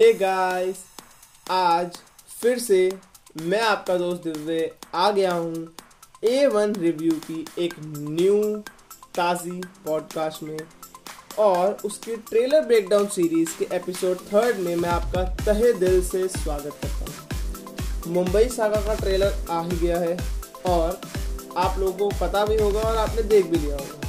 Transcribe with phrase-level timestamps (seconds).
[0.00, 0.76] Hey guys
[1.50, 1.96] आज
[2.40, 2.98] फिर से
[3.40, 5.76] मैं आपका दोस्त दिव्य आ गया हूँ
[6.24, 8.56] ए वन रिव्यू की एक न्यू
[9.16, 10.58] ताज़ी पॉडकास्ट में
[11.38, 16.78] और उसके ट्रेलर ब्रेकडाउन सीरीज़ के एपिसोड थर्ड में मैं आपका तहे दिल से स्वागत
[16.82, 20.16] करता हूँ। मुंबई सागा का ट्रेलर आ ही गया है
[20.66, 21.00] और
[21.56, 24.00] आप लोगों को पता भी होगा और आपने देख भी लिया होगा।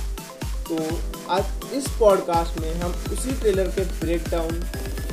[0.63, 0.99] तो
[1.29, 4.61] आज इस पॉडकास्ट में हम उसी ट्रेलर के ब्रेकडाउन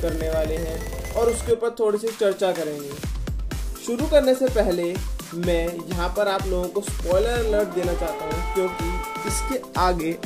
[0.01, 2.91] करने वाले हैं और उसके ऊपर थोड़ी सी चर्चा करेंगे।
[3.87, 4.95] शुरू करने से पहले
[5.37, 10.17] मैं यहाँ पर आप लोगों को स्पॉइलर अलर्ट देना चाहता हूँ, क्योंकि इसके आगे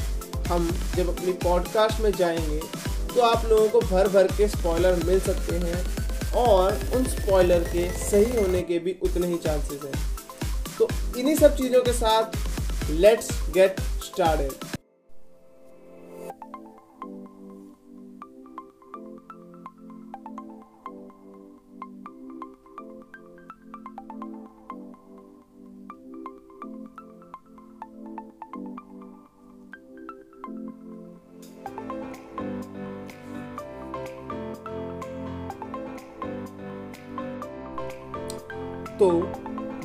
[0.49, 2.61] हम जब अपनी पॉडकास्ट में जाएँगे
[3.09, 7.89] तो आप लोगों को भर भर के स्पॉइलर मिल सकते हैं और उन स्पॉइलर के
[8.01, 10.17] सही होने के भी उतने ही चांसेस हैं।
[10.79, 10.89] तो
[11.19, 14.78] इन्हीं सब चीज़ों के साथ लेट्स गेट स्टार्टेड
[38.99, 39.11] तो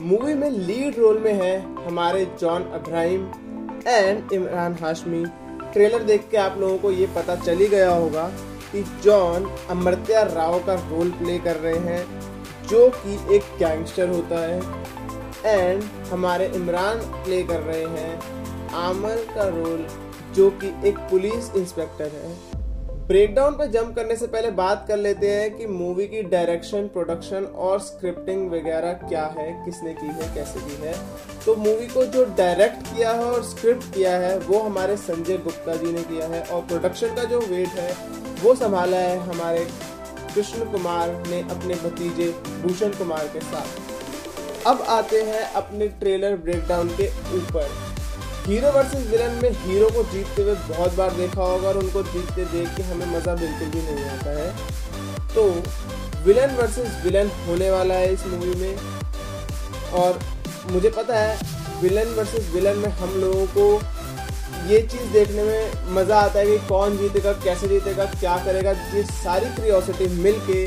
[0.01, 3.25] मूवी में लीड रोल में है हमारे जॉन अब्राहिम
[3.87, 5.23] एंड इमरान हाशमी।
[5.73, 8.27] ट्रेलर देख के आप लोगों को ये पता चली गया होगा
[8.71, 12.05] कि जॉन अमृत्या राव का रोल प्ले कर रहे हैं,
[12.67, 14.59] जो कि एक गैंगस्टर होता है
[15.45, 19.85] एंड हमारे इमरान प्ले कर रहे हैं। आमर का रोल
[20.35, 22.62] जो कि एक पुलिस इंस्पेक्टर है।
[23.07, 27.45] ब्रेकडाउन पे जंप करने से पहले बात कर लेते हैं कि मूवी की डायरेक्शन, प्रोडक्शन
[27.45, 30.93] और स्क्रिप्टिंग वगैरह क्या है, किसने की है, कैसे की है।
[31.45, 35.75] तो मूवी को जो डायरेक्ट किया है और स्क्रिप्ट किया है, वो हमारे संजय गुप्ता
[35.75, 37.91] जी ने किया है और प्रोडक्शन का जो वेट है,
[38.43, 39.67] वो संभाला है हमारे
[40.35, 42.31] कृष्ण कुमार ने अपने भतीजे
[42.61, 47.92] भूषण कुमार के साथ। अब आते हैं अपने ट्रेलर ब्रेकडाउन के ऊपर।
[48.45, 52.45] हीरो वर्सेस विलन में हीरो को जीतते हुए बहुत बार देखा होगा और उनको जीतते
[52.45, 54.49] देख के हमें मज़ा बिल्कुल भी नहीं आता है।
[55.35, 55.43] तो
[56.25, 58.75] विलन वर्सेस विलन होने वाला है इस मूवी में।
[59.99, 60.19] और
[60.71, 61.37] मुझे पता है
[61.81, 63.67] विलन वर्सेस विलन में हम लोगों को
[64.69, 69.03] ये चीज़ देखने में मज़ा आता है कि कौन जीतेगा, कैसे जीतेगा, क्या करेगा। ये
[69.03, 70.63] सारी क्रियोसिटी मिल के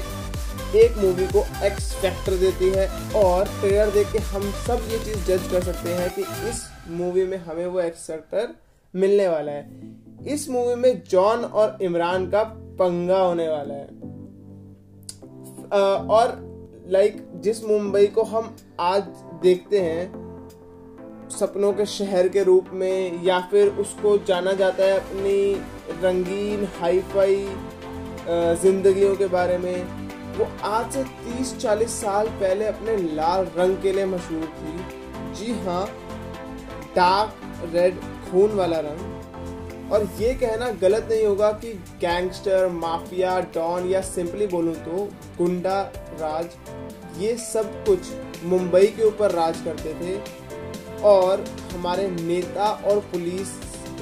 [0.78, 5.24] एक मूवी को एक्स फैक्टर देती है और ट्रेलर देख के हम सब ये चीज़
[5.26, 8.54] जज कर सकते हैं कि इस मूवी में हमें वो एक्स फैक्टर
[8.94, 9.64] मिलने वाला है।
[10.28, 12.42] इस मूवी में जॉन और इमरान का
[12.78, 13.86] पंगा होने वाला है।
[16.08, 16.36] और
[16.88, 19.02] लाइक जिस मुंबई को हम आज
[19.42, 20.24] देखते हैं,
[21.30, 25.54] सपनों के शहर के रूप में, या फिर उसको जाना जाता है अपनी
[26.02, 27.46] रंगीन हाई फाई
[28.62, 29.82] जिंदगियों के बारे में,
[30.38, 35.86] वो आज से 30-40 साल पहले अपने लाल रंग के लिए मशहूर थी। जी हाँ
[36.96, 43.88] डार्क रेड खून वाला रंग और ये कहना गलत नहीं होगा कि गैंगस्टर माफिया डॉन
[43.90, 45.08] या सिंपली बोलूँ तो
[45.38, 45.82] गुंडा,
[46.20, 46.46] राज,
[47.18, 47.98] ये सब कुछ
[48.44, 50.18] मुंबई के ऊपर राज करते थे
[51.02, 53.48] और हमारे नेता और पुलिस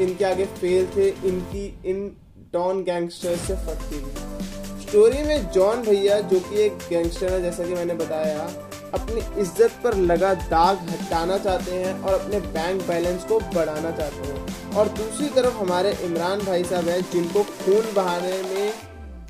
[0.00, 2.06] इनके आगे फेल थे, इनकी, इन
[2.52, 7.64] डॉन गैंगस्टर से फटती थी। स्टोरी में जॉन भैया, जो कि एक गैंगस्टर है, जैसा
[7.64, 8.48] कि मैंने बताया
[8.94, 14.28] अपनी इज़्ज़त पर लगा दाग हटाना चाहते हैं और अपने बैंक बैलेंस को बढ़ाना चाहते
[14.28, 18.72] हैं। और दूसरी तरफ़ हमारे इमरान भाई साहब हैं, जिनको खून बहाने में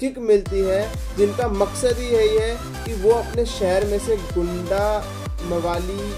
[0.00, 0.82] किक मिलती है।
[1.16, 2.54] जिनका मकसद ही यही है
[2.84, 4.86] कि वो अपने शहर में से गुंडा,
[5.44, 6.12] मवाली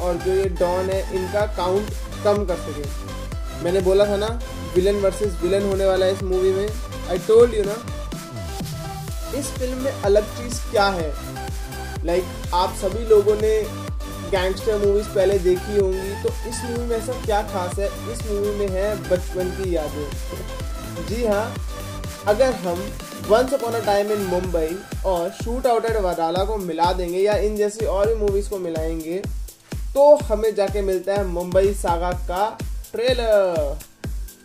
[0.00, 1.90] और जो ये डॉन है, इनका काउंट
[2.24, 4.38] कम कर सके। मैंने बोला था ना
[4.74, 6.68] विलन वर्सेस विलन होने वाला है इस मूवी में।
[7.10, 7.76] आई टोल्ड यू ना,
[9.38, 11.10] इस फ़िल्म में अलग चीज़ क्या है?
[12.04, 13.54] लाइक like, आप सभी लोगों ने
[14.30, 17.86] गैंगस्टर मूवीज़ पहले देखी होंगी तो इस मूवी में ऐसा क्या खास है?
[18.12, 21.54] इस मूवी में है बचपन की यादें। जी हाँ
[22.28, 22.80] अगर हम
[23.28, 27.36] once upon a time in Mumbai और शूट आउट एट वडाला को मिला देंगे या
[27.38, 29.22] इन जैसी और भी मूवीज़ को मिलाएँगे
[29.94, 32.58] तो हमें जाके मिलता है मुंबई सागा का
[32.92, 33.78] ट्रेलर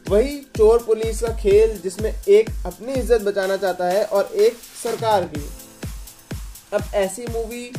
[0.10, 5.24] वही चोर पुलिस का खेल जिसमें एक अपनी इज़्ज़त बचाना चाहता है और एक सरकार
[5.26, 5.42] की।
[6.76, 7.72] अब ऐसी मूवी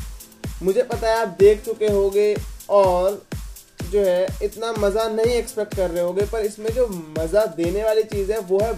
[0.62, 2.34] मुझे पता है आप देख चुके होंगे
[2.70, 3.22] और
[3.90, 6.86] जो है इतना मज़ा नहीं एक्सपेक्ट कर रहे होगे, पर इसमें जो
[7.18, 8.72] मज़ा देने वाली चीज़ है, वो है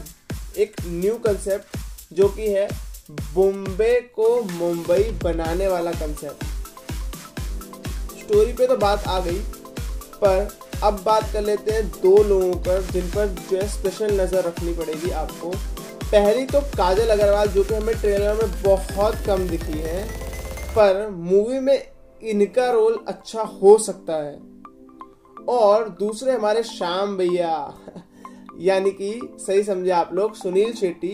[0.57, 1.77] एक न्यू कंसेप्ट
[2.13, 2.69] जो कि है
[3.11, 6.45] बॉम्बे को मुंबई बनाने वाला कंसेप्ट
[8.19, 9.39] स्टोरी पे तो बात आ गई,
[10.15, 10.49] पर
[10.85, 14.73] अब बात कर लेते हैं दो लोगों पर जिन पर जो है स्पेशल नज़र रखनी
[14.75, 15.51] पड़ेगी आपको।
[16.13, 20.09] पहली तो काजल अग्रवाल, जो कि हमें ट्रेलर में बहुत कम दिखी है,
[20.71, 21.87] पर मूवी में
[22.23, 24.41] इनका रोल अच्छा हो सकता है।
[25.49, 27.75] और दूसरे हमारे श्याम भैया,
[28.59, 31.13] यानी कि सही समझे आप लोग, सुनील शेट्टी,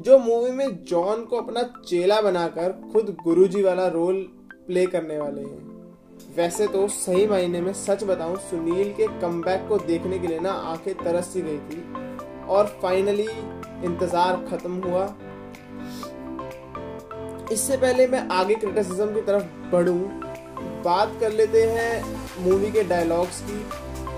[0.00, 4.22] जो मूवी में जॉन को अपना चेला बनाकर खुद गुरुजी वाला रोल
[4.66, 5.94] प्ले करने वाले हैं।
[6.36, 10.50] वैसे तो सही मायने में सच बताऊँ, सुनील के कम को देखने के लिए ना
[10.50, 11.92] आँखें तरस सी गई थी।
[12.46, 13.28] और फाइनली
[13.84, 15.04] इंतज़ार खत्म हुआ।
[17.52, 19.98] इससे पहले मैं आगे क्रिटिसिज्म की तरफ़ बढ़ूं।
[20.84, 23.64] बात कर लेते हैं मूवी के डायलॉग्स की।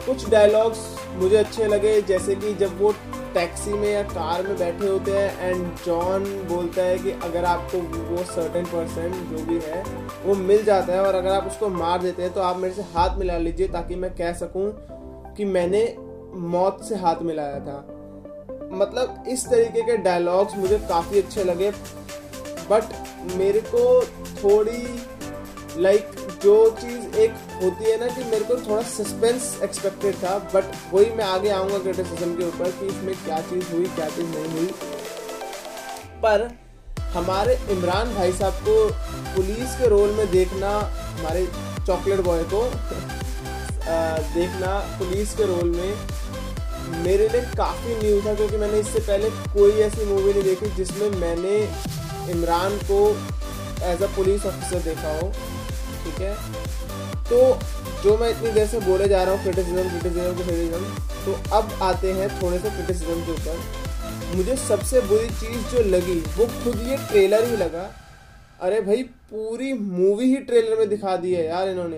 [0.07, 2.93] कुछ डायलॉग्स मुझे अच्छे लगे, जैसे कि जब वो
[3.35, 7.79] टैक्सी में या कार में बैठे होते हैं एंड जॉन बोलता है कि अगर आपको
[7.79, 9.83] वो सर्टेन परसेंट जो भी है,
[10.25, 12.83] वो मिल जाता है और अगर आप उसको मार देते हैं तो आप मेरे से
[12.95, 14.71] हाथ मिला लीजिए ताकि मैं कह सकूँ
[15.37, 15.83] कि मैंने
[16.49, 17.77] मौत से हाथ मिलाया था।
[18.73, 21.71] मतलब इस तरीके के डायलॉग्स मुझे काफ़ी अच्छे लगे
[22.71, 22.85] बट
[23.37, 23.83] मेरे को
[24.43, 24.83] थोड़ी
[25.83, 26.11] लाइक
[26.43, 27.31] जो चीज़ एक
[27.63, 31.79] होती है ना कि मेरे को थोड़ा सस्पेंस एक्सपेक्टेड था बट वही मैं आगे आऊँगा
[31.79, 34.67] क्रिटिसिज्म के ऊपर कि इसमें क्या चीज़ हुई, क्या चीज़ नहीं हुई।
[36.23, 36.49] पर
[37.15, 38.89] हमारे इमरान भाई साहब को
[39.37, 40.71] पुलिस के रोल में देखना,
[41.19, 41.47] हमारे
[41.87, 42.63] चॉकलेट बॉय को
[44.35, 45.95] देखना पुलिस के रोल में
[46.97, 51.09] मेरे लिए काफ़ी न्यू था क्योंकि मैंने इससे पहले कोई ऐसी मूवी नहीं देखी जिसमें
[51.21, 51.57] मैंने
[52.33, 52.99] इमरान को
[53.85, 55.29] एज अ पुलिस ऑफिसर देखा हो,
[56.05, 56.35] ठीक है?
[57.25, 57.39] तो
[58.03, 60.83] जो मैं इतनी देर से बोले जा रहा हूँ क्रिटिसिज्म क्रिटिसिज्म क्रिटिसिज्म
[61.25, 66.19] तो अब आते हैं थोड़े से क्रिटिसिज्म के ऊपर। मुझे सबसे बुरी चीज़ जो लगी,
[66.39, 67.91] वो खुद ये ट्रेलर ही लगा।
[68.61, 71.97] अरे भाई, पूरी मूवी ही ट्रेलर में दिखा दी है यार इन्होंने।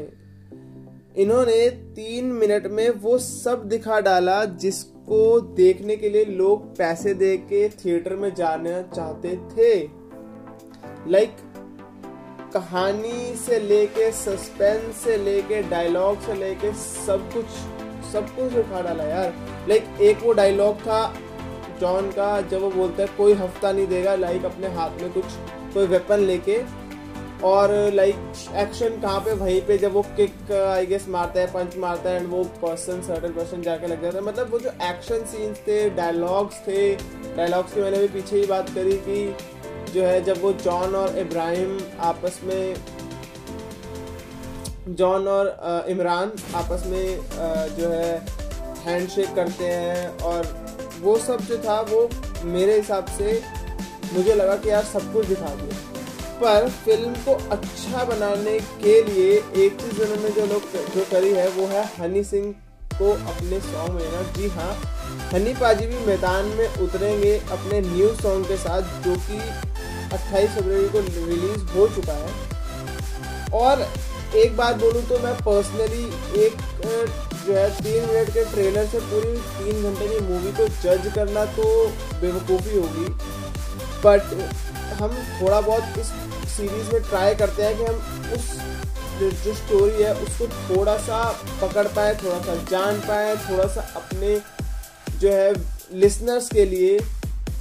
[1.19, 7.37] इन्होंने तीन मिनट में वो सब दिखा डाला जिसको देखने के लिए लोग पैसे दे
[7.37, 9.75] के थिएटर में जाना चाहते थे।
[11.11, 17.47] लाइक like, कहानी से लेके सस्पेंस से लेके डायलॉग से लेके सब कुछ
[18.13, 19.35] सब कुछ दिखा डाला यार।
[19.69, 21.15] लाइक एक वो डायलॉग था
[21.81, 25.25] जॉन का जब वो बोलता है कोई हफ़्ता नहीं देगा लाइक अपने हाथ में कुछ
[25.75, 26.86] कोई वेपन लेके
[27.45, 28.15] और लाइक
[28.57, 29.33] एक्शन कहाँ पे?
[29.35, 33.01] वहीं पे जब वो किक आई गेस मारता है पंच मारता है एंड वो पर्सन
[33.03, 36.95] सर्टन पर्सन जाके लग जाता है। मतलब वो जो एक्शन सीन्स थे डायलॉग्स थे
[37.37, 39.37] डायलॉग्स की मैंने भी पीछे ही बात करी कि
[39.93, 42.75] जो है, जब वो जॉन और इब्राहिम आपस में
[44.89, 47.21] जॉन और इमरान आपस में
[47.77, 48.19] जो है
[48.85, 50.47] हैंडशेक करते हैं और
[51.01, 52.09] वो सब जो था, वो
[52.45, 53.41] मेरे हिसाब से
[54.13, 55.76] मुझे लगा कि यार सब कुछ दिखा दिया।
[56.41, 59.33] पर फ़िल्म को अच्छा बनाने के लिए
[59.65, 60.63] एक चीज़ उन्होंने जो लोग
[60.95, 62.53] जो करी है, वो है हनी सिंह
[62.93, 64.73] को अपने सॉन्ग में ना जी हाँ
[65.33, 69.39] हनी पाजी भी मैदान में उतरेंगे अपने न्यू सॉन्ग के साथ, जो कि
[70.17, 73.87] 28 फरवरी को रिलीज़ हो चुका है। और
[74.37, 76.05] एक बात बोलूँ तो मैं पर्सनली
[76.45, 76.57] एक
[77.47, 81.45] जो है, तीन मिनट के ट्रेलर से पूरी तीन घंटे की मूवी को जज करना
[81.57, 81.65] तो
[82.21, 83.09] बेवकूफ़ी होगी।
[84.05, 84.23] बट
[84.97, 86.07] हम थोड़ा बहुत इस
[86.51, 88.55] सीरीज़ में ट्राई करते हैं कि हम उस
[89.19, 91.19] जो स्टोरी है, उसको थोड़ा सा
[91.63, 94.39] पकड़ पाए, थोड़ा सा जान पाए, थोड़ा सा अपने
[95.21, 95.53] जो है
[95.95, 96.99] लिसनर्स के लिए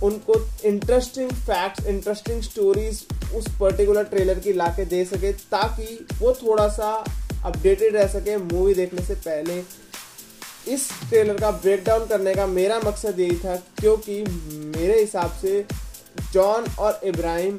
[0.03, 0.33] उनको
[0.65, 3.05] इंटरेस्टिंग फैक्ट्स इंटरेस्टिंग स्टोरीज
[3.35, 6.91] उस पर्टिकुलर ट्रेलर की ला के दे सके, ताकि वो थोड़ा सा
[7.45, 9.57] अपडेटेड रह सके मूवी देखने से पहले।
[10.73, 14.23] इस ट्रेलर का ब्रेक डाउन करने का मेरा मकसद यही था, क्योंकि
[14.77, 15.65] मेरे हिसाब से
[16.33, 17.57] जॉन और इब्राहिम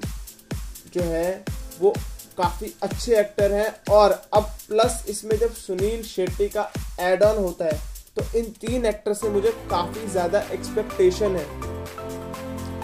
[0.95, 1.45] जो है,
[1.81, 1.95] वो
[2.39, 6.71] काफ़ी अच्छे एक्टर हैं और अब प्लस इसमें जब सुनील शेट्टी का
[7.01, 7.81] एड ऑन होता है
[8.17, 11.45] तो इन तीन एक्टर से मुझे काफ़ी ज़्यादा एक्सपेक्टेशन है।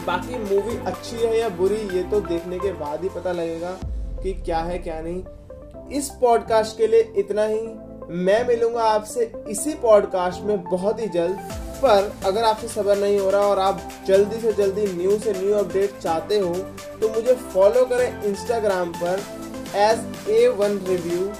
[0.07, 3.71] बाकी मूवी अच्छी है या बुरी, ये तो देखने के बाद ही पता लगेगा
[4.23, 7.61] कि क्या है, क्या नहीं। इस पॉडकास्ट के लिए इतना ही।
[8.17, 13.31] मैं मिलूँगा आपसे इसी पॉडकास्ट में बहुत ही जल्द। पर अगर आपसे सबर नहीं हो
[13.31, 16.55] रहा और आप जल्दी से जल्दी न्यू से न्यू अपडेट चाहते हो
[17.01, 19.23] तो मुझे फॉलो करें इंस्टाग्राम पर
[19.79, 21.31] एज ए वन रिव्यू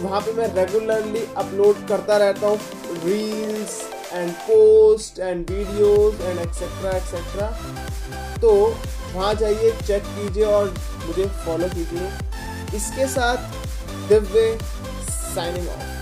[0.00, 2.58] वहाँ पे मैं रेगुलरली अपलोड करता रहता हूँ
[3.04, 3.80] reels
[4.12, 7.50] and post and videos and etcetera etcetera
[8.40, 8.52] तो
[9.14, 10.74] वहाँ जाइए चेक कीजिए और
[11.06, 12.08] मुझे फॉलो कीजिए।
[12.76, 14.58] इसके साथ दिव्य
[15.10, 15.97] साइनिंग ऑफ़